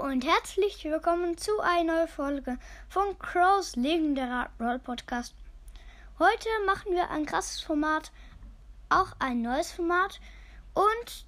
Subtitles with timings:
[0.00, 5.34] und herzlich willkommen zu einer neuen Folge von Crows legendärer Roll Podcast.
[6.18, 8.12] Heute machen wir ein krasses Format,
[8.90, 10.20] auch ein neues Format
[10.74, 11.24] und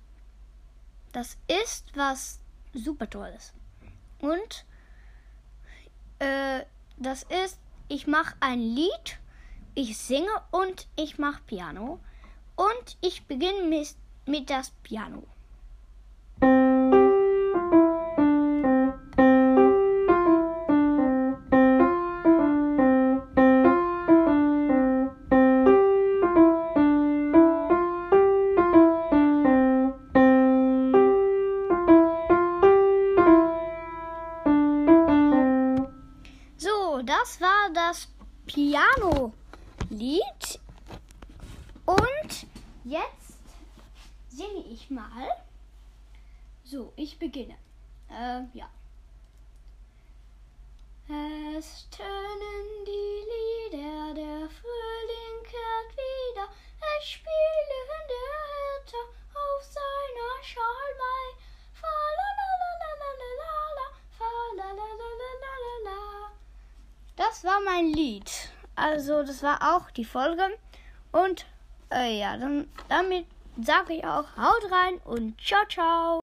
[1.12, 2.41] das ist was
[2.75, 3.54] super tolles.
[4.20, 4.66] Und
[6.19, 6.61] äh,
[6.98, 7.59] das ist,
[7.89, 9.19] ich mache ein Lied,
[9.75, 12.00] ich singe und ich mache Piano
[12.55, 13.95] und ich beginne mit,
[14.27, 15.23] mit das Piano.
[37.05, 38.08] Das war das
[38.47, 40.22] Piano-Lied.
[41.86, 42.47] Und
[42.84, 43.39] jetzt
[44.28, 45.28] singe ich mal.
[46.64, 47.56] So, ich beginne.
[48.11, 48.69] Äh, ja.
[51.56, 51.86] Es
[67.29, 68.31] Das war mein Lied.
[68.75, 70.45] Also, das war auch die Folge.
[71.12, 71.45] Und
[71.93, 73.27] äh, ja, dann damit
[73.61, 76.20] sage ich auch, haut rein und ciao, ciao.